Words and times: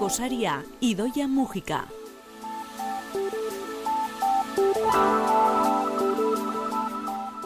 gozaria, 0.00 0.62
Idoia 0.80 1.28
Mujika. 1.28 1.84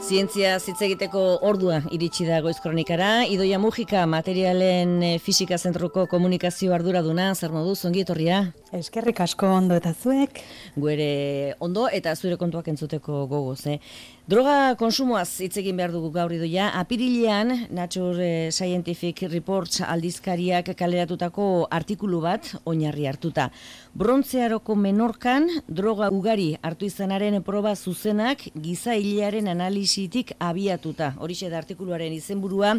Zientzia 0.05 0.53
hitz 0.61 0.77
egiteko 0.87 1.21
ordua 1.49 1.81
iritsi 1.97 2.27
da 2.29 2.39
goiz 2.45 2.61
kronikara. 2.63 3.25
Idoia 3.27 3.59
Mujika, 3.59 4.05
materialen 4.07 4.99
eh, 5.03 5.13
fisika 5.19 5.59
zentroko 5.59 6.05
komunikazio 6.07 6.75
arduraduna, 6.77 7.33
zer 7.35 7.51
moduz, 7.51 7.81
ongi 7.89 8.05
etorria? 8.05 8.43
Eskerrik 8.77 9.25
asko 9.25 9.51
ondo 9.57 9.75
eta 9.75 9.91
zuek. 9.91 10.39
Guere 10.77 11.57
ondo 11.59 11.89
eta 11.91 12.15
zure 12.15 12.39
kontuak 12.39 12.71
entzuteko 12.71 13.25
gogoz, 13.33 13.65
eh? 13.67 13.81
Droga 14.25 14.73
konsumoaz 14.81 15.43
hitz 15.45 15.59
egin 15.61 15.77
behar 15.77 15.93
dugu 15.93 16.09
gaur 16.15 16.33
idoia. 16.33 16.71
Apirilean, 16.81 17.51
Nature 17.77 18.49
Scientific 18.57 19.21
Reports 19.29 19.83
aldizkariak 19.85 20.71
kaleratutako 20.79 21.49
artikulu 21.69 22.23
bat 22.25 22.49
oinarri 22.65 23.05
hartuta. 23.05 23.51
Brontzearoko 23.93 24.79
menorkan, 24.81 25.51
droga 25.69 26.09
ugari 26.09 26.55
hartu 26.65 26.89
izanaren 26.89 27.37
proba 27.45 27.75
zuzenak 27.77 28.47
giza 28.57 28.97
hilearen 28.97 29.53
analisitik 29.53 30.33
abiatuta. 30.41 31.13
Horixe 31.21 31.53
da 31.53 31.61
artikuluaren 31.61 32.17
izenburua. 32.17 32.79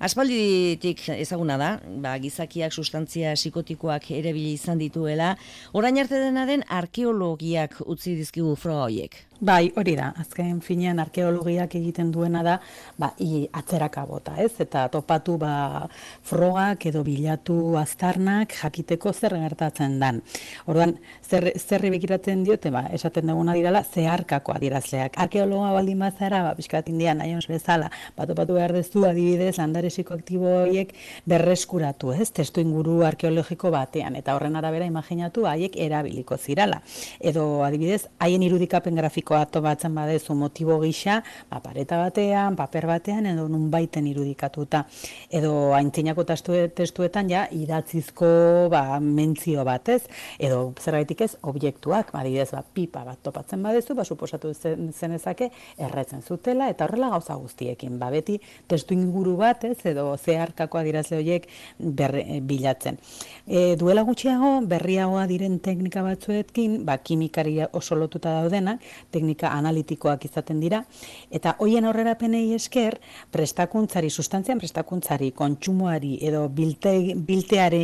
Aspalditik 0.00 1.04
ezaguna 1.18 1.60
da, 1.60 1.72
ba, 2.00 2.16
gizakiak 2.16 2.72
sustantzia 2.72 3.36
psikotikoak 3.36 4.08
ere 4.22 4.32
izan 4.40 4.80
dituela. 4.80 5.34
Orain 5.74 6.00
arte 6.00 6.16
dena 6.16 6.48
den 6.48 6.64
arkeologiak 6.64 7.82
utzi 7.84 8.16
dizkigu 8.16 8.56
froga 8.56 8.88
hoiek. 8.88 9.27
Bai, 9.40 9.68
hori 9.78 9.92
da. 9.94 10.08
Azken 10.18 10.56
finean 10.66 10.98
arkeologiak 10.98 11.76
egiten 11.78 12.08
duena 12.10 12.40
da, 12.42 12.56
ba, 12.98 13.12
i, 13.22 13.44
atzeraka 13.54 14.02
bota, 14.02 14.32
ez? 14.42 14.50
Eta 14.64 14.88
topatu 14.90 15.36
ba 15.38 15.84
frogak 16.26 16.88
edo 16.90 17.04
bilatu 17.06 17.76
aztarnak 17.78 18.56
jakiteko 18.58 19.12
zer 19.12 19.36
gertatzen 19.38 19.94
dan. 20.00 20.18
Orduan, 20.66 20.96
zer 21.22 21.52
zerri 21.54 21.92
begiratzen 21.94 22.42
diote, 22.42 22.72
ba, 22.74 22.88
esaten 22.90 23.30
duguna 23.30 23.54
dirala 23.54 23.84
zeharkako 23.84 24.56
adierazleak. 24.56 25.20
Arkeologa 25.22 25.70
baldin 25.76 26.02
bazara, 26.02 26.42
ba 26.48 26.56
pizkat 26.58 26.90
indian 26.90 27.22
aions 27.22 27.46
bezala, 27.46 27.92
ba 28.18 28.26
topatu 28.26 28.58
behar 28.58 28.74
dezu 28.74 29.04
adibidez 29.06 29.54
landare 29.60 29.94
psikoaktibo 29.94 30.50
horiek 30.64 30.90
berreskuratu, 31.30 32.10
ez? 32.10 32.32
Testu 32.34 32.66
inguru 32.66 33.04
arkeologiko 33.06 33.70
batean 33.70 34.18
eta 34.18 34.34
horren 34.34 34.58
arabera 34.58 34.90
imaginatu 34.90 35.46
haiek 35.46 35.78
erabiliko 35.78 36.42
zirala. 36.42 36.82
Edo 37.20 37.62
adibidez, 37.62 38.08
haien 38.18 38.42
irudikapen 38.42 38.98
grafiko 38.98 39.27
grafikoa 39.28 39.46
tobatzen 39.46 39.94
badezu 39.94 40.34
motibo 40.34 40.78
gisa, 40.80 41.22
ba, 41.50 41.60
pareta 41.60 41.98
batean, 41.98 42.56
paper 42.56 42.86
batean, 42.86 43.26
edo 43.26 43.48
nun 43.48 43.70
baiten 43.70 44.06
irudikatuta. 44.06 44.84
Edo 45.30 45.74
haintzinako 45.74 46.24
testuetan 46.24 47.28
ja, 47.28 47.46
idatzizko 47.50 48.68
ba, 48.70 48.98
mentzio 49.00 49.64
batez, 49.64 50.06
edo 50.38 50.72
zerbaitik 50.80 51.20
ez, 51.20 51.36
objektuak, 51.42 52.12
adidez, 52.14 52.50
ba, 52.52 52.62
pipa 52.62 53.04
bat 53.04 53.20
topatzen 53.22 53.62
badezu, 53.62 53.94
ba, 53.94 54.04
suposatu 54.04 54.52
zen, 54.54 54.92
zenezake, 54.92 55.50
erretzen 55.76 56.22
zutela, 56.22 56.68
eta 56.68 56.86
horrela 56.86 57.10
gauza 57.10 57.36
guztiekin, 57.36 57.98
ba, 57.98 58.10
beti 58.10 58.38
testu 58.68 58.94
inguru 58.96 59.36
bat, 59.36 59.64
ez, 59.64 59.78
edo 59.84 60.14
zeharkako 60.16 60.80
adirazle 60.80 61.20
horiek 61.20 61.48
berre, 61.78 62.40
bilatzen. 62.40 62.98
E, 63.46 63.76
duela 63.80 64.04
gutxiago, 64.08 64.58
berriagoa 64.68 65.26
diren 65.28 65.58
teknika 65.60 66.02
batzuekin, 66.06 66.82
ba, 66.88 66.98
kimikaria 67.02 67.68
oso 67.76 67.98
lotuta 67.98 68.38
daudenak, 68.40 68.82
teknika 69.18 69.52
analitikoak 69.58 70.24
izaten 70.28 70.62
dira, 70.62 70.82
eta 71.34 71.56
hoien 71.62 71.86
aurrerapenei 71.88 72.54
esker, 72.56 72.98
prestakuntzari, 73.34 74.10
sustantzian 74.10 74.60
prestakuntzari, 74.62 75.32
kontsumoari 75.36 76.16
edo 76.28 76.46
bilte, 76.54 76.94
bilteari 77.28 77.82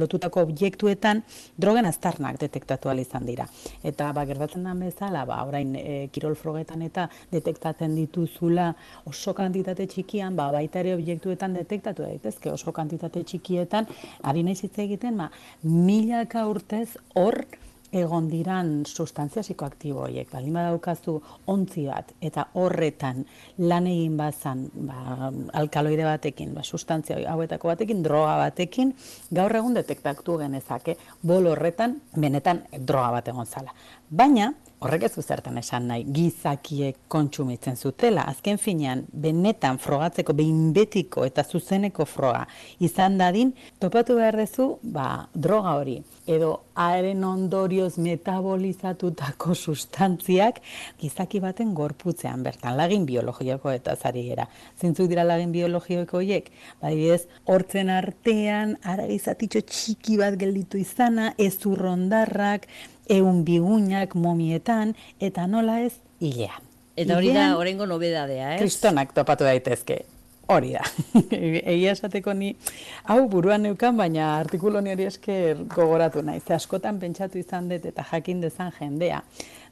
lotutako 0.00 0.44
objektuetan 0.48 1.22
drogen 1.60 1.88
aztarnak 1.88 2.40
detektatu 2.40 2.90
izan 3.00 3.26
dira. 3.26 3.46
Eta 3.84 4.10
ba, 4.12 4.24
gertatzen 4.26 4.64
da 4.64 4.74
bezala, 4.74 5.24
ba, 5.28 5.40
orain 5.46 5.74
e, 5.76 6.08
kirol 6.12 6.34
frogetan 6.34 6.82
eta 6.82 7.08
detektatzen 7.30 7.94
dituzula 7.94 8.72
oso 9.06 9.34
kantitate 9.34 9.86
txikian, 9.86 10.36
ba, 10.36 10.50
baita 10.52 10.80
ere 10.80 10.94
objektuetan 10.94 11.54
detektatu 11.54 12.02
daitezke 12.02 12.50
oso 12.50 12.72
kantitate 12.72 13.22
txikietan, 13.24 13.86
ari 14.22 14.42
nahi 14.42 14.70
egiten, 14.84 15.16
ma, 15.16 15.30
milaka 15.62 16.46
urtez 16.48 16.96
hor 17.14 17.44
egon 17.92 18.28
diran 18.30 18.70
sustantzia 18.86 19.42
psikoaktibo 19.42 20.04
horiek, 20.04 20.28
baldin 20.30 20.54
badaukazu 20.54 21.16
ontzi 21.50 21.86
bat 21.88 22.12
eta 22.22 22.46
horretan 22.60 23.24
lan 23.58 23.88
egin 23.90 24.16
bazan 24.18 24.66
ba, 24.74 25.30
alkaloide 25.60 26.06
batekin, 26.06 26.54
ba, 26.54 26.62
sustantzia 26.62 27.18
hauetako 27.32 27.72
batekin, 27.72 28.02
droga 28.02 28.36
batekin, 28.44 28.94
gaur 29.30 29.56
egun 29.56 29.74
detektatu 29.78 30.38
genezake 30.40 30.96
bol 31.22 31.50
horretan 31.50 31.98
benetan 32.16 32.64
droga 32.78 33.16
bat 33.18 33.32
egon 33.34 33.46
zala. 33.46 33.74
Baina, 34.10 34.52
horrek 34.80 35.04
ez 35.06 35.22
zertan 35.22 35.58
esan 35.60 35.86
nahi, 35.90 36.04
gizakiek 36.14 36.96
kontsumitzen 37.12 37.76
zutela, 37.76 38.24
azken 38.30 38.58
finean, 38.58 39.04
benetan 39.12 39.78
frogatzeko, 39.78 40.34
behin 40.36 40.72
betiko 40.76 41.24
eta 41.28 41.44
zuzeneko 41.44 42.06
froga 42.08 42.46
izan 42.80 43.18
dadin, 43.20 43.52
topatu 43.78 44.16
behar 44.16 44.40
dezu, 44.40 44.72
ba, 44.82 45.28
droga 45.34 45.76
hori, 45.80 45.98
edo 46.26 46.54
haren 46.80 47.24
ondorioz 47.24 47.98
metabolizatutako 48.00 49.54
sustantziak 49.64 50.60
gizaki 51.00 51.40
baten 51.42 51.74
gorputzean 51.76 52.44
bertan, 52.46 52.76
lagin 52.80 53.06
biologiako 53.08 53.72
eta 53.74 53.96
zari 53.96 54.24
gera. 54.28 54.46
Zintzuk 54.80 55.10
dira 55.10 55.24
lagin 55.26 55.52
biologiako 55.52 56.20
horiek, 56.20 56.50
ba, 56.80 56.92
hortzen 57.50 57.90
artean, 57.92 58.76
ara 58.82 59.08
gizatitxo 59.10 59.64
txiki 59.68 60.18
bat 60.20 60.38
gelditu 60.40 60.80
izana, 60.80 61.32
ez 61.38 61.56
urrondarrak, 61.66 62.66
eun 63.10 63.44
bigunak 63.44 64.14
momietan, 64.14 64.94
eta 65.20 65.46
nola 65.50 65.80
ez, 65.84 65.94
hilean. 66.20 66.66
Eta 67.00 67.16
hori 67.16 67.32
da, 67.32 67.50
horrengo 67.56 67.86
nobedadea, 67.88 68.56
ez? 68.56 68.62
Kristonak 68.62 69.14
topatu 69.16 69.46
daitezke. 69.48 70.02
Hori 70.50 70.72
da. 70.74 70.82
Egia 71.30 71.92
esateko 71.94 72.32
ni, 72.34 72.50
hau 73.12 73.20
buruan 73.30 73.62
neukan, 73.62 73.94
baina 74.00 74.32
artikulo 74.40 74.82
hori 74.82 75.06
esker 75.06 75.62
gogoratu 75.70 76.24
nahi. 76.26 76.42
Ze 76.42 76.56
askotan 76.56 76.98
pentsatu 76.98 77.38
izan 77.38 77.68
dut 77.70 77.86
eta 77.86 78.04
jakin 78.10 78.40
dezan 78.42 78.72
jendea. 78.80 79.22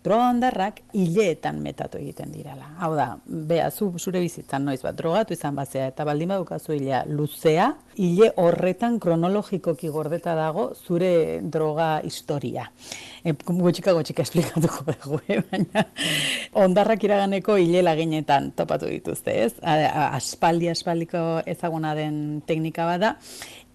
Droga 0.04 0.28
ondarrak 0.30 0.78
hileetan 0.94 1.58
metatu 1.58 1.98
egiten 1.98 2.30
dirala. 2.30 2.68
Hau 2.78 2.92
da, 2.94 3.08
bea, 3.26 3.66
zu, 3.70 3.90
zure 3.98 4.22
bizitzan 4.22 4.62
noiz 4.64 4.78
bat, 4.84 4.94
drogatu 4.94 5.34
izan 5.34 5.58
bazea 5.58 5.88
eta 5.90 6.06
baldin 6.06 6.30
badukazu 6.30 6.76
hilea 6.76 7.02
luzea, 7.10 7.72
hile 7.98 8.30
horretan 8.38 9.00
kronologikoki 9.02 9.90
gordeta 9.90 10.36
dago 10.38 10.68
zure 10.86 11.40
droga 11.42 11.96
historia. 12.06 12.68
Gutxika 13.24 13.92
gutxika 13.96 14.22
esplikatuko 14.22 14.84
dugu, 14.92 15.20
eh? 15.28 15.40
baina 15.50 15.84
ondarrak 16.64 17.04
iraganeko 17.04 17.56
hile 17.58 17.82
laginetan 17.82 18.52
topatu 18.56 18.90
dituzte, 18.90 19.34
ez? 19.46 19.52
Aspaldi, 19.62 20.70
aspaldiko 20.70 21.24
ezaguna 21.46 21.94
den 21.98 22.42
teknika 22.46 22.86
bada, 22.86 23.16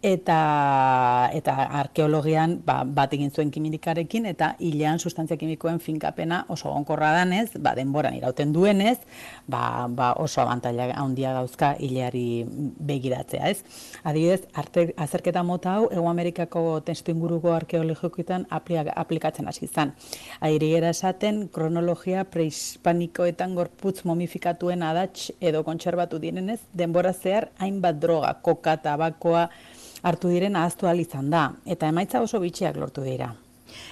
eta 0.03 1.29
eta 1.31 1.53
arkeologian 1.79 2.57
ba, 2.67 2.81
bat 2.83 3.13
egin 3.15 3.31
zuen 3.31 3.49
kimikarekin 3.55 4.27
eta 4.27 4.51
hilean 4.59 4.99
sustantzia 4.99 5.39
kimikoen 5.39 5.79
finkapena 5.79 6.41
oso 6.51 6.73
gonkorra 6.73 7.13
danez, 7.15 7.55
ba, 7.55 7.71
denboran 7.75 8.17
irauten 8.19 8.51
duenez, 8.53 8.97
ba, 9.47 9.87
ba 9.87 10.11
oso 10.19 10.41
abantaila 10.43 10.89
handia 10.99 11.31
gauzka 11.39 11.73
hileari 11.79 12.43
begiratzea, 12.91 13.47
ez? 13.47 13.63
Adibidez, 14.03 14.43
arte, 14.53 14.89
azerketa 14.97 15.43
mota 15.43 15.77
hau 15.77 15.87
Ego 15.89 16.09
Amerikako 16.11 16.81
testu 16.83 17.15
inguruko 17.15 17.55
arkeologikoetan 17.55 18.45
aplikatzen 18.51 19.32
hasi 19.47 19.65
izan. 19.65 19.93
Airi 20.41 20.73
esaten 20.75 21.47
kronologia 21.49 22.23
prehispanikoetan 22.23 23.55
gorputz 23.55 24.03
momifikatuen 24.05 24.83
adats 24.83 25.31
edo 25.39 25.63
kontserbatu 25.63 26.19
direnez, 26.19 26.59
denbora 26.73 27.13
zehar 27.13 27.49
hainbat 27.57 27.99
droga, 27.99 28.33
koka, 28.41 28.77
tabakoa, 28.77 29.49
hartu 30.03 30.29
diren 30.29 30.55
ahaztu 30.55 30.87
izan 30.93 31.29
da, 31.29 31.53
eta 31.65 31.87
emaitza 31.87 32.21
oso 32.21 32.39
bitxiak 32.39 32.75
lortu 32.77 33.01
dira. 33.01 33.33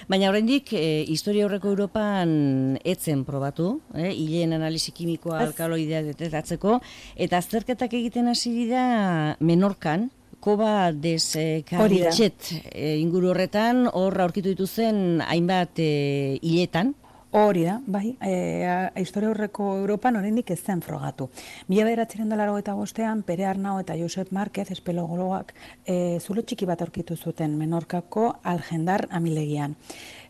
Baina 0.08 0.28
oraindik 0.30 0.72
e, 0.72 1.04
historia 1.08 1.46
horreko 1.46 1.72
Europan 1.72 2.78
etzen 2.84 3.24
probatu, 3.24 3.80
eh, 3.94 4.12
hileen 4.12 4.52
analisi 4.52 4.92
kimikoa 4.92 5.40
alkaloidea 5.40 6.02
detetatzeko, 6.02 6.80
eta 7.16 7.38
azterketak 7.38 7.94
egiten 7.94 8.28
hasi 8.28 8.52
dira 8.52 9.36
menorkan, 9.40 10.10
koba 10.42 10.90
des 10.92 11.22
e, 11.38 11.62
inguru 12.98 13.30
horretan, 13.30 13.86
hor 13.94 14.18
aurkitu 14.24 14.56
dituzen 14.56 15.22
hainbat 15.22 15.78
e, 15.78 15.90
hiletan, 16.42 16.96
Hori 17.34 17.62
da, 17.64 17.78
bai, 17.86 18.10
e, 18.20 18.90
historia 19.00 19.30
horreko 19.30 19.70
Europan 19.78 20.18
oraindik 20.18 20.50
ez 20.52 20.58
zen 20.60 20.82
frogatu. 20.84 21.30
Mila 21.70 21.86
beratzen 21.88 22.28
dalaro 22.28 22.58
eta 22.60 22.74
bostean, 22.76 23.22
Pere 23.24 23.46
Arnau 23.48 23.78
eta 23.80 23.96
Josep 23.96 24.34
Marquez, 24.36 24.66
espelogoloak, 24.74 25.54
e, 25.86 26.20
zulo 26.20 26.44
txiki 26.44 26.68
bat 26.68 26.82
aurkitu 26.84 27.16
zuten 27.16 27.54
menorkako 27.56 28.26
algendar 28.44 29.06
amilegian. 29.08 29.78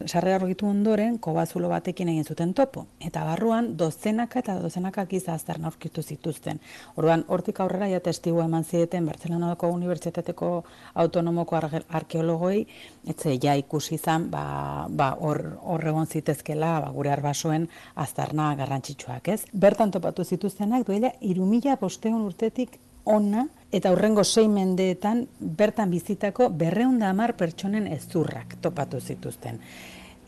Sarrera 0.06 0.36
argitu 0.36 0.66
ondoren, 0.66 1.18
kobazulo 1.18 1.68
batekin 1.68 2.08
egin 2.12 2.24
zuten 2.24 2.54
topo. 2.54 2.86
Eta 3.00 3.24
barruan, 3.26 3.72
dozenaka 3.76 4.38
eta 4.38 4.56
dozenaka 4.62 5.04
giza 5.10 5.34
aztarna 5.34 5.72
aurkitu 5.72 6.02
zituzten. 6.02 6.60
Orduan, 6.94 7.24
hortik 7.26 7.58
aurrera 7.60 7.90
ja 7.90 8.00
testigu 8.00 8.42
eman 8.46 8.62
zieten 8.64 9.06
Bartzelonako 9.10 9.72
Unibertsitateko 9.74 10.52
autonomoko 10.94 11.58
arkeologoi, 11.58 12.66
etze 13.10 13.36
ja 13.42 13.54
ikusi 13.58 13.96
izan, 13.98 14.30
ba, 14.30 14.86
ba, 14.88 15.12
hor, 15.18 15.42
hor 15.62 15.86
egon 15.92 16.06
zitezkela, 16.06 16.78
ba, 16.86 16.91
gure 16.92 17.12
arbasoen 17.12 17.68
aztarna 17.94 18.52
garrantzitsuak, 18.58 19.28
ez? 19.28 19.40
Bertan 19.52 19.90
topatu 19.90 20.24
zituztenak, 20.24 20.86
duela, 20.86 21.12
irumila 21.20 21.76
posteun 21.80 22.22
urtetik 22.28 22.78
ona, 23.04 23.46
eta 23.72 23.90
hurrengo 23.90 24.24
sei 24.24 24.46
mendeetan 24.48 25.26
bertan 25.40 25.90
bizitako 25.90 26.50
berreunda 26.50 27.08
amar 27.10 27.34
pertsonen 27.36 27.88
ezurrak 27.90 28.58
topatu 28.62 29.00
zituzten 29.00 29.58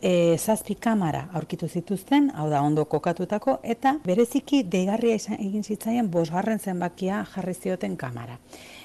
e, 0.05 0.37
zazpi 0.37 0.75
kamara 0.75 1.25
aurkitu 1.33 1.67
zituzten, 1.67 2.29
hau 2.37 2.45
da 2.49 2.61
ondo 2.61 2.85
kokatutako, 2.85 3.57
eta 3.63 3.95
bereziki 4.05 4.61
deigarria 4.75 5.17
izan, 5.17 5.39
egin 5.41 5.65
zitzaien 5.65 6.11
bosgarren 6.13 6.61
zenbakia 6.61 7.23
jarri 7.33 7.55
zioten 7.55 7.97
kamara. 7.97 8.37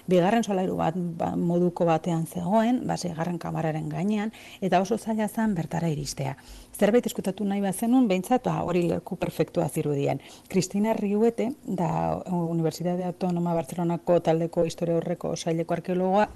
Bigarren 0.09 0.43
solairu 0.43 0.79
bat 0.79 0.97
ba, 0.97 1.35
moduko 1.37 1.85
batean 1.87 2.25
zegoen, 2.27 2.81
base 2.89 3.13
garren 3.15 3.37
kamararen 3.39 3.89
gainean, 3.93 4.33
eta 4.65 4.81
oso 4.81 4.97
zaila 4.99 5.29
zen 5.29 5.55
bertara 5.55 5.91
iristea. 5.93 6.35
Zerbait 6.81 7.07
eskutatu 7.07 7.45
nahi 7.45 7.61
bat 7.61 7.77
zenun, 7.77 8.09
behintzat, 8.09 8.49
ba, 8.49 8.63
hori 8.65 8.87
leku 8.89 9.21
perfektua 9.21 9.69
zirudien. 9.69 10.23
Kristina 10.49 10.95
Riuete, 10.97 11.51
da 11.67 11.91
Universitate 12.33 13.05
Autonoma 13.05 13.55
Barcelonako 13.55 14.23
taldeko 14.25 14.65
historia 14.65 14.97
horreko 14.97 15.37
saileko 15.37 15.77
arkeologoa, 15.77 16.31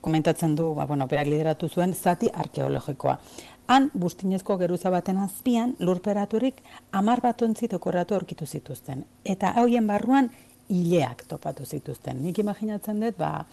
komentatzen 0.00 0.56
du, 0.56 0.72
ba, 0.74 0.86
bueno, 0.86 1.06
berak 1.10 1.28
lideratu 1.30 1.68
zuen, 1.68 1.94
zati 1.94 2.30
arkeologikoa. 2.32 3.18
Han, 3.66 3.90
bustinezko 3.94 4.56
geruza 4.60 4.90
baten 4.94 5.18
azpian, 5.18 5.74
lurperaturik 5.82 6.60
amar 6.92 7.22
bat 7.22 7.42
ontzi 7.42 7.66
dekoratu 7.68 8.14
aurkitu 8.14 8.46
zituzten. 8.46 9.04
Eta 9.24 9.50
hauen 9.58 9.86
barruan, 9.86 10.30
hileak 10.68 11.24
topatu 11.28 11.66
zituzten. 11.66 12.22
Nik 12.22 12.38
imaginatzen 12.38 13.00
dut, 13.02 13.18
ba, 13.18 13.46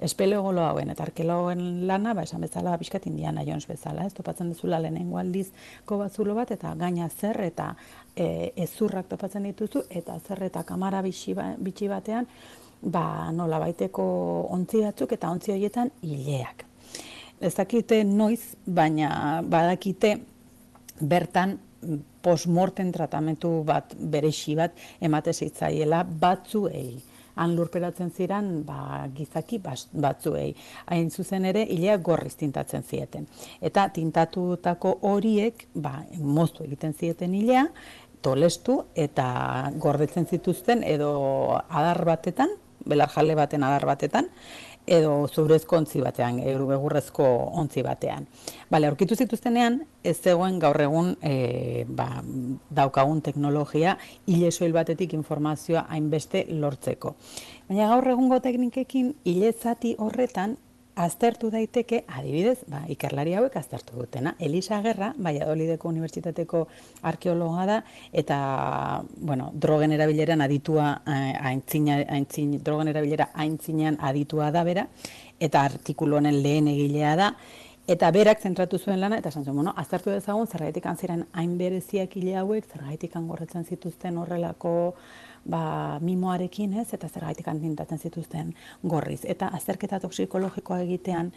espelegolo 0.00 0.60
hauen 0.60 0.90
eta 0.92 1.06
arkeologoen 1.06 1.86
lana, 1.88 2.12
ba, 2.14 2.26
esan 2.28 2.44
bezala, 2.44 2.76
biskat 2.78 3.06
indiana 3.08 3.44
jones 3.46 3.66
bezala, 3.68 4.04
ez 4.06 4.14
topatzen 4.14 4.50
duzula 4.52 4.80
lehenengo 4.82 5.18
aldiz 5.18 5.48
kobazulo 5.88 6.34
bat, 6.36 6.52
eta 6.52 6.74
gaina 6.78 7.08
zer 7.08 7.40
eta 7.46 7.70
e, 8.14 8.52
ezurrak 8.66 9.08
topatzen 9.08 9.48
dituzu, 9.48 9.86
eta 9.90 10.18
zer 10.20 10.44
eta 10.50 10.64
kamara 10.68 11.02
ba, 11.02 11.48
bitxi 11.58 11.88
batean, 11.88 12.28
ba, 12.86 13.32
nola 13.32 13.58
baiteko 13.58 14.06
ontzi 14.54 14.84
batzuk 14.86 15.12
eta 15.18 15.30
ontzi 15.34 15.52
horietan 15.52 15.90
hileak 16.02 16.66
ezakite 17.40 18.02
noiz, 18.04 18.56
baina 18.66 19.42
badakite 19.44 20.16
bertan 21.00 21.58
postmorten 22.24 22.90
tratamentu 22.92 23.60
bat 23.66 23.92
berexi 23.96 24.56
bat 24.56 24.72
emate 25.00 25.32
zitzaiela 25.32 26.02
batzuei 26.04 26.96
han 27.36 27.52
lurperatzen 27.52 28.10
ziren 28.16 28.62
ba, 28.64 29.04
gizaki 29.12 29.58
batzuei. 29.60 30.54
Hain 30.88 31.10
zuzen 31.10 31.44
ere, 31.44 31.66
hilea 31.68 31.98
gorriz 32.00 32.32
tintatzen 32.40 32.80
zieten. 32.82 33.26
Eta 33.60 33.90
tintatutako 33.92 34.94
horiek, 35.02 35.66
ba, 35.74 35.98
moztu 36.16 36.64
egiten 36.64 36.94
zieten 36.96 37.34
hilea, 37.36 37.66
tolestu 38.24 38.78
eta 38.96 39.26
gordetzen 39.76 40.24
zituzten 40.24 40.80
edo 40.80 41.10
adar 41.68 42.00
batetan, 42.08 42.56
belar 42.86 43.10
jale 43.12 43.34
baten 43.38 43.66
adar 43.66 43.86
batetan, 43.86 44.30
edo 44.86 45.26
zurezko 45.26 45.76
ontzi 45.80 46.00
batean, 46.00 46.38
egurrezko 46.38 47.26
ontzi 47.60 47.82
batean. 47.82 48.26
Bale, 48.70 48.86
aurkitu 48.86 49.16
zituztenean, 49.18 49.80
ez 50.06 50.16
zegoen 50.22 50.60
gaur 50.62 50.78
egun 50.80 51.14
e, 51.20 51.84
ba, 51.88 52.22
daukagun 52.70 53.20
teknologia 53.26 53.96
hile 54.30 54.52
soil 54.54 54.72
batetik 54.76 55.16
informazioa 55.18 55.86
hainbeste 55.90 56.46
lortzeko. 56.50 57.16
Baina 57.68 57.90
gaur 57.90 58.06
egungo 58.14 58.38
teknikekin 58.40 59.16
hile 59.26 59.52
zati 59.52 59.96
horretan 59.98 60.56
aztertu 60.96 61.50
daiteke, 61.52 62.00
adibidez, 62.08 62.62
ba, 62.72 62.80
ikerlari 62.88 63.34
hauek 63.36 63.58
aztertu 63.60 63.98
dutena. 64.00 64.32
Elisa 64.40 64.78
Gerra, 64.84 65.10
Valladolideko 65.22 65.90
Unibertsitateko 65.92 66.62
arkeologa 67.10 67.66
da, 67.68 67.76
eta, 68.16 68.38
bueno, 69.16 69.50
drogen 69.52 69.92
erabileran 69.92 70.40
aditua, 70.40 70.88
eh, 71.06 71.34
aintzina, 71.52 72.00
aintzin, 72.16 72.56
drogen 72.64 72.88
erabilera 72.94 73.28
aintzinean 73.34 74.00
aditua 74.00 74.50
da 74.50 74.64
bera, 74.64 74.86
eta 75.38 75.66
artikulu 75.68 76.16
honen 76.16 76.40
lehen 76.42 76.72
egilea 76.72 77.14
da, 77.20 77.30
eta 77.86 78.10
berak 78.10 78.40
zentratu 78.40 78.78
zuen 78.78 78.98
lana, 79.00 79.20
eta 79.20 79.30
zantzun, 79.30 79.54
bueno, 79.54 79.74
aztertu 79.76 80.10
dezagun, 80.10 80.48
zergaitik 80.48 80.88
ziren 80.96 81.26
hain 81.32 81.58
bereziak 81.58 82.16
hile 82.16 82.36
hauek, 82.40 82.64
zergaitik 82.72 83.12
gorretzen 83.14 83.64
zituzten 83.64 84.16
horrelako 84.18 84.94
ba, 85.48 85.98
mimoarekin 86.02 86.74
ez, 86.80 86.88
eta 86.94 87.08
zer 87.08 87.24
gaitik 87.28 87.48
antintatzen 87.48 87.98
zituzten 87.98 88.52
gorriz. 88.82 89.20
Eta 89.24 89.48
azterketa 89.56 90.00
toksikologikoa 90.02 90.80
egitean, 90.84 91.32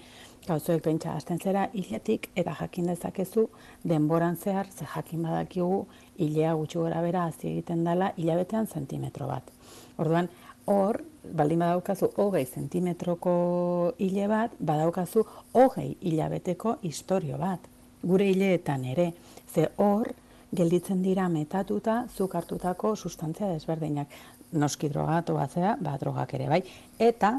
gauzoek 0.47 0.83
pentsa 0.83 1.13
hasten 1.13 1.39
zera 1.39 1.67
hiletik, 1.73 2.29
eta 2.35 2.55
jakin 2.59 2.89
dezakezu 2.91 3.47
denboran 3.87 4.37
zehar, 4.37 4.67
ze 4.71 4.85
jakin 4.95 5.23
badakigu 5.23 5.85
hilea 6.19 6.53
gutxu 6.53 6.85
gora 6.85 7.01
bera 7.01 7.25
hazi 7.29 7.51
egiten 7.53 7.83
dela 7.83 8.13
hilabetean 8.17 8.67
zentimetro 8.67 9.27
bat. 9.27 9.51
Orduan, 9.97 10.29
hor, 10.69 11.01
baldin 11.35 11.59
badaukazu 11.59 12.11
hogei 12.17 12.45
zentimetroko 12.45 13.33
hile 13.99 14.27
bat, 14.31 14.55
badaukazu 14.59 15.25
hogei 15.53 15.95
hilabeteko 16.01 16.77
historio 16.83 17.37
bat. 17.37 17.59
Gure 18.01 18.29
hileetan 18.31 18.85
ere, 18.85 19.11
ze 19.53 19.67
hor, 19.77 20.13
gelditzen 20.55 21.03
dira 21.03 21.27
metatuta 21.29 22.03
zuk 22.15 22.35
hartutako 22.35 22.95
sustantzia 22.95 23.51
desberdinak. 23.53 24.07
Noski 24.51 24.89
drogatu 24.89 25.35
batzea, 25.37 25.75
ba, 25.81 25.97
drogak 26.01 26.33
ere 26.33 26.47
bai. 26.49 26.61
Eta, 26.97 27.35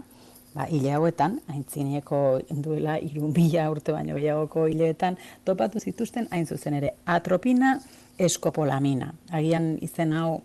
ba, 0.55 0.67
hile 0.71 0.93
hauetan, 0.95 1.41
haintzineko 1.51 2.21
duela 2.51 2.99
irun 3.03 3.33
bila 3.35 3.67
urte 3.73 3.95
baino 3.97 4.15
gehiagoko 4.19 4.69
hileetan, 4.71 5.19
topatu 5.45 5.81
zituzten 5.81 6.29
hain 6.31 6.47
zuzen 6.47 6.79
ere 6.79 6.95
atropina 7.07 7.79
eskopolamina. 8.19 9.11
Agian 9.33 9.73
izen 9.83 10.15
hau 10.15 10.41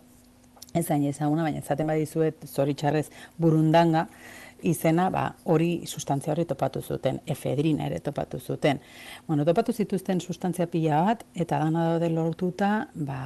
ez 0.74 0.86
zain 0.86 1.04
ezaguna, 1.08 1.46
baina 1.46 1.62
zaten 1.62 1.86
badizuet 1.88 2.48
zoritxarrez 2.50 3.06
burundanga, 3.40 4.06
izena 4.66 5.08
ba, 5.10 5.24
hori 5.52 5.86
sustantzia 5.86 6.32
hori 6.34 6.44
topatu 6.48 6.82
zuten, 6.82 7.20
efedrina 7.26 7.86
ere 7.86 8.00
topatu 8.04 8.40
zuten. 8.40 8.80
Bueno, 9.26 9.44
topatu 9.44 9.72
zituzten 9.72 10.20
sustantzia 10.20 10.66
pila 10.70 11.02
bat, 11.06 11.24
eta 11.34 11.58
dana 11.62 11.86
daude 11.92 12.10
lortuta, 12.10 12.70
ba, 12.94 13.18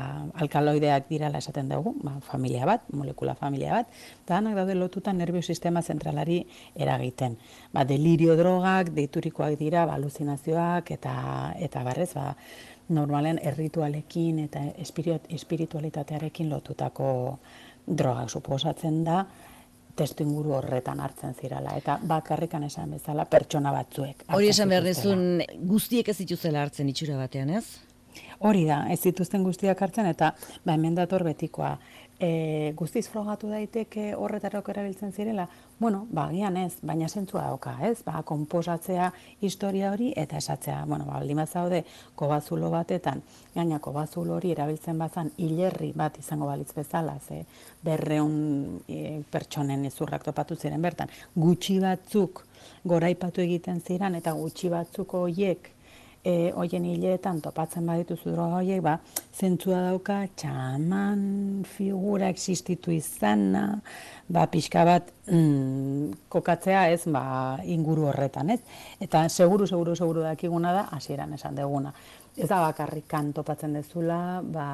alkaloideak 0.45 1.09
dirala 1.09 1.41
esaten 1.43 1.71
dugu, 1.73 1.95
ba, 2.05 2.19
familia 2.27 2.67
bat, 2.69 2.89
molekula 2.93 3.35
familia 3.35 3.79
bat, 3.79 3.95
eta 4.25 4.37
danak 4.37 4.59
daude 4.61 4.77
lotuta 4.79 5.13
nerviosistema 5.17 5.83
zentralari 5.83 6.43
eragiten. 6.75 7.39
Ba, 7.73 7.85
delirio 7.89 8.37
drogak, 8.39 8.93
deiturikoak 8.97 9.57
dira, 9.61 9.87
ba, 9.87 9.97
aluzinazioak, 10.01 10.93
eta, 10.99 11.15
eta 11.59 11.85
barrez, 11.87 12.13
ba, 12.15 12.35
normalen 12.91 13.39
erritualekin 13.43 14.41
eta 14.45 14.65
espiritualitatearekin 15.37 16.51
lotutako 16.51 17.13
drogak 17.87 18.31
suposatzen 18.31 19.05
da, 19.07 19.25
testu 20.01 20.25
inguru 20.25 20.57
horretan 20.59 21.01
hartzen 21.05 21.37
zirala 21.37 21.77
eta 21.81 21.99
bakarrikan 22.15 22.65
esan 22.69 22.97
bezala 22.97 23.27
pertsona 23.29 23.73
batzuek. 23.77 24.25
Hori 24.37 24.51
esan 24.55 24.73
behar 24.73 24.89
dezun 24.89 25.45
guztiek 25.71 26.09
ez 26.09 26.19
dituzela 26.23 26.65
hartzen 26.65 26.89
itxura 26.93 27.21
batean, 27.21 27.53
ez? 27.61 27.90
Hori 28.41 28.65
da, 28.69 28.85
ez 28.93 29.01
dituzten 29.03 29.45
guztiak 29.45 29.83
hartzen 29.83 30.07
eta 30.07 30.35
ba 30.65 30.77
hemen 30.77 30.95
dator 30.95 31.25
betikoa 31.25 31.77
e, 32.21 32.73
guztiz 32.77 33.07
frogatu 33.09 33.49
daiteke 33.51 34.11
horretarako 34.15 34.75
erabiltzen 34.75 35.13
zirela? 35.13 35.47
Bueno, 35.81 36.05
ba, 36.13 36.27
gian 36.35 36.59
ez, 36.61 36.75
baina 36.85 37.09
zentzua 37.09 37.47
dauka, 37.49 37.75
ez? 37.89 38.03
Ba, 38.05 38.21
komposatzea 38.27 39.09
historia 39.41 39.91
hori 39.95 40.13
eta 40.21 40.37
esatzea, 40.39 40.83
bueno, 40.87 41.07
ba, 41.09 41.23
lima 41.25 41.47
zaude 41.47 41.83
kobazulo 42.15 42.71
batetan, 42.71 43.23
gaina 43.55 43.81
kobazulo 43.81 44.37
hori 44.37 44.53
erabiltzen 44.53 45.01
bazan 45.01 45.33
hilerri 45.39 45.93
bat 45.97 46.21
izango 46.21 46.51
balitz 46.51 46.71
bezala, 46.77 47.17
ze 47.27 47.43
berreun 47.83 48.81
e, 48.87 49.21
pertsonen 49.33 49.89
ezurrak 49.89 50.29
topatu 50.29 50.57
ziren 50.57 50.83
bertan, 50.83 51.09
gutxi 51.35 51.81
batzuk 51.81 52.45
goraipatu 52.85 53.41
egiten 53.41 53.81
ziren 53.81 54.15
eta 54.21 54.37
gutxi 54.37 54.69
batzuk 54.69 55.17
hoiek 55.17 55.73
e, 56.25 56.53
hoien 56.57 56.85
hileetan 56.85 57.41
topatzen 57.45 57.87
badituzu 57.89 58.35
droga 58.35 58.61
horiek, 58.61 58.83
ba, 58.85 58.97
zentzua 59.37 59.81
dauka, 59.87 60.21
txaman 60.37 61.23
figura 61.69 62.29
existitu 62.33 62.93
izana, 62.95 63.65
ba, 64.29 64.47
pixka 64.53 64.85
bat 64.89 65.11
mm, 65.31 66.29
kokatzea 66.33 66.87
ez, 66.93 67.03
ba, 67.13 67.25
inguru 67.65 68.11
horretan, 68.11 68.53
ez? 68.57 68.61
Eta 69.01 69.27
seguru, 69.29 69.69
seguru, 69.71 69.97
seguru 69.97 70.27
dakiguna 70.27 70.75
da, 70.77 70.89
hasieran 70.97 71.37
esan 71.39 71.59
deguna. 71.59 71.95
Ez 72.37 72.49
da 72.49 72.61
bakarrikan 72.63 73.33
topatzen 73.35 73.75
dezula, 73.75 74.41
ba, 74.43 74.67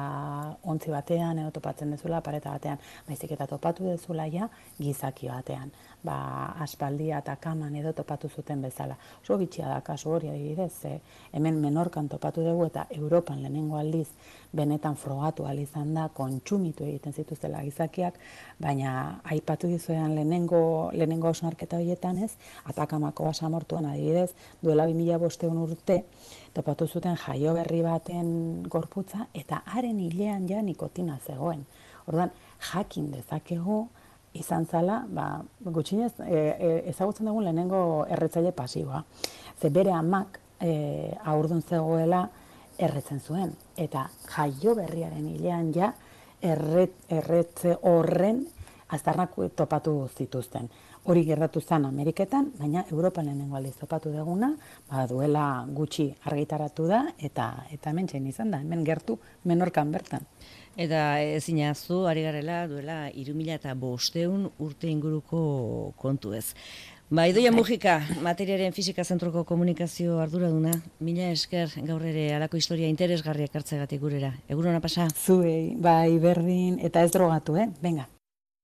ontzi 0.69 0.91
batean 0.93 1.39
edo 1.41 1.51
topatzen 1.55 1.91
dezula 1.95 2.21
pareta 2.21 2.53
batean, 2.53 2.79
baizik 3.07 3.33
eta 3.33 3.47
topatu 3.49 3.87
dezula 3.89 4.27
ja 4.31 4.49
gizaki 4.79 5.29
batean. 5.31 5.71
Ba, 6.05 6.17
aspaldia 6.63 7.19
eta 7.23 7.35
kaman 7.41 7.75
edo 7.75 7.93
topatu 7.97 8.29
zuten 8.29 8.61
bezala. 8.61 8.97
Oso 9.21 9.37
bitxia 9.41 9.67
da 9.67 9.81
kasu 9.81 10.11
hori 10.13 10.29
adibidez, 10.29 10.71
ze 10.81 10.99
hemen 11.33 11.61
menorkan 11.61 12.07
topatu 12.09 12.45
dugu 12.45 12.67
eta 12.69 12.85
Europan 12.91 13.41
lehenengo 13.41 13.77
aldiz 13.77 14.07
benetan 14.53 14.95
frogatu 14.95 15.45
izan 15.57 15.93
da 15.93 16.09
kontsumitu 16.09 16.83
egiten 16.83 17.13
zituztela 17.13 17.61
gizakiak, 17.63 18.13
baina 18.59 19.19
aipatu 19.23 19.67
dizuean 19.67 20.15
lehenengo 20.15 20.91
lehenengo 20.93 21.29
osnarketa 21.29 21.77
horietan, 21.77 22.17
ez? 22.17 22.37
Atakamako 22.65 23.25
basamortuan 23.25 23.85
adibidez, 23.85 24.33
duela 24.61 24.85
2500 24.85 25.63
urte 25.63 26.03
topatu 26.53 26.87
zuten 26.87 27.15
jaio 27.15 27.53
berri 27.53 27.81
baten 27.81 28.63
gorputza 28.69 29.27
eta 29.33 29.61
haren 29.65 29.99
hilean 29.99 30.47
ja 30.49 30.61
nikotina 30.61 31.19
zegoen. 31.25 31.65
Ordan 32.07 32.31
jakin 32.71 33.11
dezakegu 33.11 33.87
izan 34.37 34.65
zala, 34.65 35.01
ba, 35.09 35.41
gutxinez, 35.63 36.13
e, 36.21 36.35
e, 36.37 36.71
ezagutzen 36.91 37.27
dugun 37.27 37.47
lehenengo 37.47 38.05
erretzaile 38.09 38.51
pasiboa. 38.51 39.03
Ze 39.61 39.69
bere 39.73 39.91
amak 39.91 40.39
e, 40.61 41.11
aurdun 41.25 41.61
zegoela 41.61 42.27
erretzen 42.77 43.19
zuen. 43.19 43.53
Eta 43.77 44.07
jaio 44.33 44.75
berriaren 44.77 45.27
hilean 45.27 45.71
ja, 45.75 45.93
erret, 46.41 46.93
erretze 47.09 47.77
horren 47.81 48.45
aztarnak 48.93 49.35
topatu 49.55 50.07
zituzten. 50.15 50.69
Hori 51.07 51.23
gertatu 51.23 51.61
zen 51.61 51.85
Ameriketan, 51.87 52.49
baina 52.59 52.83
Europa 52.91 53.21
lehenengo 53.23 53.55
aldiz 53.55 53.77
topatu 53.79 54.11
deguna, 54.11 54.49
ba, 54.89 55.05
duela 55.07 55.63
gutxi 55.71 56.09
argitaratu 56.27 56.87
da, 56.87 57.05
eta 57.17 57.45
eta 57.71 57.93
hemen 57.93 58.27
izan 58.27 58.51
da, 58.51 58.59
hemen 58.59 58.83
gertu 58.83 59.17
menorkan 59.45 59.91
bertan. 59.91 60.27
Eta 60.75 61.21
ezin 61.21 61.63
azu, 61.65 62.03
ari 62.05 62.21
garela, 62.27 62.67
duela 62.67 62.97
irumila 63.09 63.55
eta 63.55 63.73
bosteun 63.73 64.49
urte 64.59 64.91
inguruko 64.91 65.93
kontu 65.97 66.33
ez. 66.33 66.53
Ba, 67.07 67.23
idoia 67.31 67.53
mugika, 67.55 68.01
materiaren 68.19 68.73
fizika 68.75 69.05
zentroko 69.07 69.45
komunikazio 69.47 70.17
arduraduna, 70.19 70.73
mila 70.99 71.29
esker 71.31 71.71
gaur 71.87 72.03
ere 72.09 72.25
alako 72.35 72.59
historia 72.59 72.89
interesgarriak 72.91 73.55
hartzegatik 73.55 74.03
gurera. 74.03 74.33
Egun 74.51 74.67
hona 74.67 74.83
pasa? 74.83 75.07
Zuei, 75.15 75.77
bai, 75.79 76.19
berdin, 76.19 76.75
eta 76.83 77.07
ez 77.07 77.13
drogatu, 77.15 77.55
eh? 77.63 77.69
Venga. 77.79 78.09